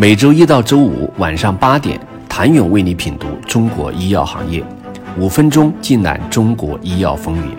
[0.00, 4.64] 每周一到周五晚上八点，谭勇为你品读中国医药行业，
[5.18, 7.56] 五分钟尽览中国医药风云。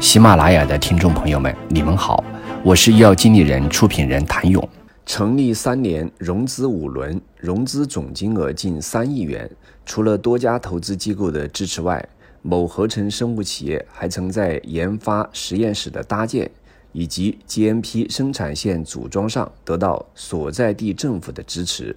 [0.00, 2.24] 喜马拉雅的听众朋友们，你们好，
[2.62, 4.66] 我是医药经理人、出品人谭勇。
[5.04, 9.50] 成立三年，融资五轮，融资总金额近三亿元。
[9.84, 12.02] 除了多家投资机构的支持外，
[12.40, 16.50] 某合成生物企业还曾在研发实验室的搭建
[16.94, 21.94] 以及 GMP 生产线组装上得到所在地政府的支持，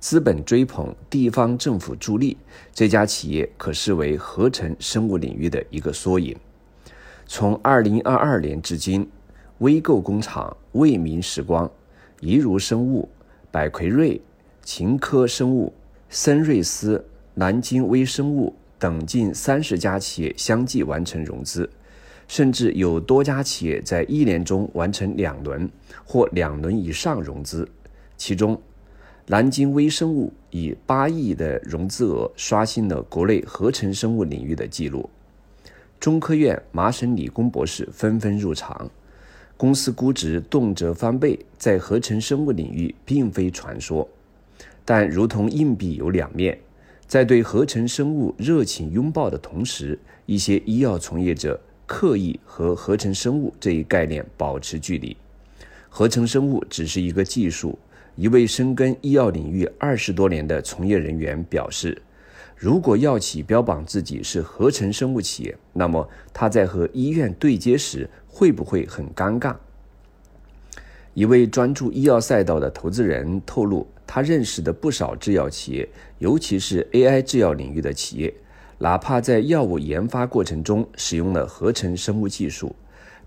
[0.00, 2.36] 资本追捧，地方政府助力，
[2.74, 6.34] 这家企业可视为合成生物领域的一个缩影。
[7.26, 9.08] 从2022年至今，
[9.58, 11.70] 微构工厂、未名时光、
[12.20, 13.08] 怡如生物、
[13.50, 14.20] 百奎瑞、
[14.64, 15.72] 秦科生物、
[16.08, 18.56] 森瑞斯、南京微生物。
[18.78, 21.68] 等近三十家企业相继完成融资，
[22.30, 25.68] 甚至有多家企业在一年中完成两轮
[26.04, 27.68] 或两轮以上融资。
[28.16, 28.62] 其中，
[29.26, 35.10] 南京微生物以八亿的融资额刷新了国内合成生物领域的记录。
[35.98, 38.88] 中科院、麻省理工博士纷纷入场，
[39.56, 44.08] 公司估值动辄翻倍，在合成生物领域并非传说。
[44.84, 46.56] 但如同硬币有两面。
[47.08, 51.60] 在对合成生物热情拥抱的同时，一些医药从业者
[51.92, 55.16] 刻意和合成生物这一概念保持距离。
[55.88, 57.76] 合成生物只是一个技术。
[58.14, 62.00] 一位深耕医药领域二十多年的从业人员表示
[62.54, 69.56] ：“如果药企标榜自己是合成生物企业，那么他在和医院对接时会不会很尴尬？”
[71.14, 73.84] 一位专注医药赛道的投资人透露。
[74.06, 75.88] 他认识的不少制药企业，
[76.18, 78.32] 尤其是 AI 制药领域的企业，
[78.82, 82.74] 哪怕在药物研发过程中使用了合成生物技术，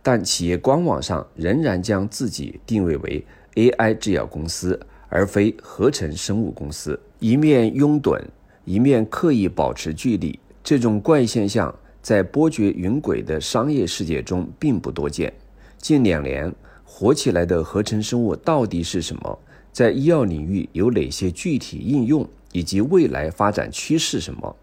[0.02, 3.24] 但企业官网上仍然将自己定位为
[3.54, 4.80] AI 制药公司，
[5.10, 7.00] 而非合成生物公司。
[7.20, 8.20] 一面拥趸，
[8.66, 15.32] 一面刻意保持距离，这种怪现象在波谲云诡的商业世界中并不多见。
[15.78, 16.52] 近两年
[16.84, 19.40] 火起来的合成生物到底是什么？
[19.72, 24.56] 在医药领域有哪些具体应用，以及未来发展趋势什么？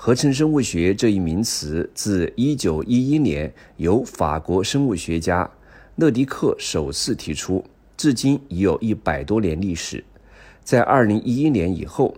[0.00, 5.50] 合成生物学这一名词自1911年由法国生物学家
[5.96, 7.64] 勒迪克首次提出，
[7.96, 10.04] 至今已有一百多年历史。
[10.62, 12.14] 在2011年以后，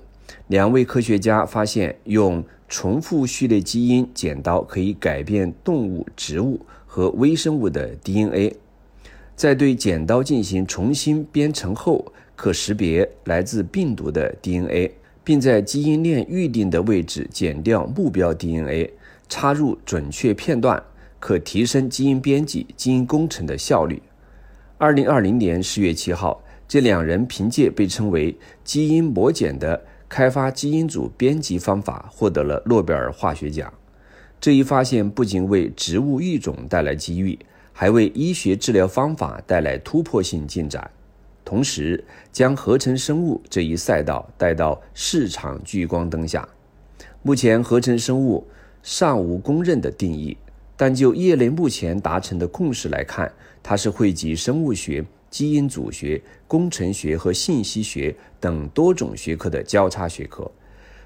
[0.48, 8.54] 两位科学家发现用重复序列基因剪刀可以改变动物、植物和微生物的 DNA。
[9.34, 14.92] 在对剪刀进行重新编程后，可识别来自病毒的 DNA，
[15.22, 18.92] 并在基因链预定的位置剪掉目标 DNA，
[19.28, 20.82] 插入准确片段，
[21.19, 24.03] 可提升基因编辑、基因工程的效率。
[24.78, 33.72] 二零二零年十月七号，这两人凭借被称为“基因魔剪”的开发基因组编辑方法，获得了诺贝尔化学奖。
[34.41, 37.38] 这一发现不仅为植物育种带来机遇。
[37.72, 40.91] 还为医学治疗方法带来突破性进展，
[41.50, 46.48] 同时将合成生物这一赛道带到市场聚光灯下。
[47.22, 48.46] 目前，合成生物
[48.84, 50.36] 尚无公认的定义，
[50.76, 53.28] 但就业内目前达成的共识来看，
[53.64, 60.48] 它是汇集生物学、基因组学、工程学和信息学等多种学科的交叉学科，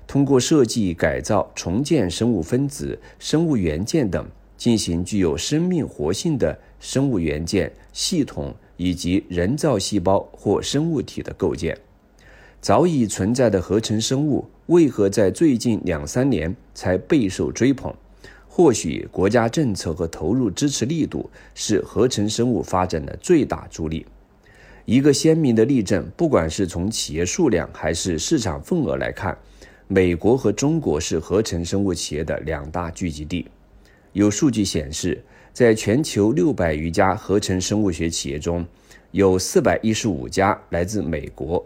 [0.07, 4.29] 通过设计、改造、重建生物分子、生物元件等。
[4.57, 11.77] 进行具有生命活性的生物元件系统以及人造细胞或生物体的构建。
[12.61, 17.95] 早已存在的合成生物为何在最近两三年才备受追捧？
[18.49, 24.07] 或许国家政策和投入支持力度是合成生物发展的最大助力。
[24.85, 29.37] 一个鲜明的例证，不管是从企业数量还是市场份额来看，
[29.89, 33.47] 美国和中国是合成生物企业的两大聚集地。
[34.13, 35.21] 有数据显示，
[35.55, 38.67] 在全球六百余家合成生物学企业中，
[39.13, 41.65] 有四百一十五家来自美国。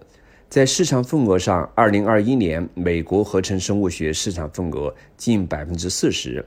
[0.51, 6.45] 在市场份额上，二零二一年美国合成生物学市场份额近百分之四十。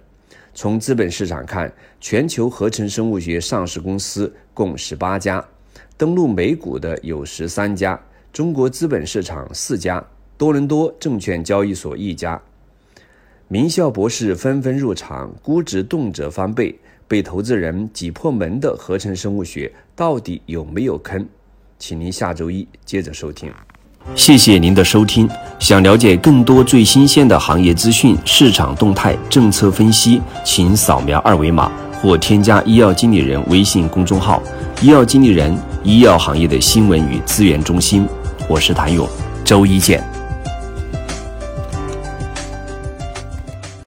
[0.54, 5.44] 从资本市场看，全球合成生物学上市公司共十八家，
[5.98, 8.00] 登陆美股的有十三家，
[8.32, 10.06] 中国资本市场四家，
[10.38, 12.40] 多伦多证券交易所一家。
[13.52, 16.74] 名校博士纷纷入场，估值动辄翻倍，
[17.06, 21.28] 被投资人挤破门的合成生物学到底有没有坑？
[21.78, 23.52] 请您下周一接着收听。
[24.16, 25.30] 谢谢您的收听。
[25.60, 31.70] 想了解更多最新鲜的行业资讯、市场动态、政策分析，请扫描二维码
[32.02, 34.42] 或添加医药经理人微信公众号
[34.82, 35.54] “医药经理人”——
[35.84, 38.08] 医药行业的新闻与资源中心。
[38.48, 39.06] 我是谭勇。
[39.44, 40.21] 周一见。